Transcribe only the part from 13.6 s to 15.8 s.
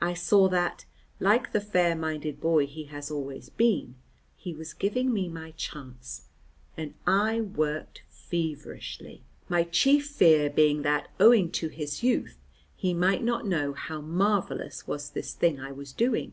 how marvellous was this thing I